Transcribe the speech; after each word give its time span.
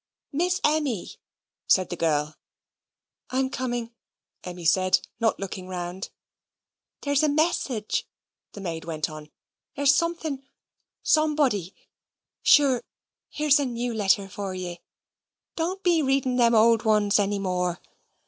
"Miss 0.31 0.59
Emmy," 0.63 1.11
said 1.67 1.91
the 1.91 1.95
girl. 1.95 2.35
"I'm 3.29 3.51
coming," 3.51 3.91
Emmy 4.43 4.65
said, 4.65 4.99
not 5.19 5.39
looking 5.39 5.67
round. 5.67 6.09
"There's 7.01 7.21
a 7.21 7.29
message," 7.29 8.07
the 8.53 8.61
maid 8.61 8.83
went 8.83 9.11
on. 9.11 9.29
"There's 9.75 9.93
something 9.93 10.41
somebody 11.03 11.75
sure, 12.41 12.81
here's 13.29 13.59
a 13.59 13.65
new 13.65 13.93
letter 13.93 14.27
for 14.27 14.55
you 14.55 14.77
don't 15.55 15.83
be 15.83 16.01
reading 16.01 16.37
them 16.37 16.55
old 16.55 16.81
ones 16.83 17.19
any 17.19 17.37
more." 17.37 17.79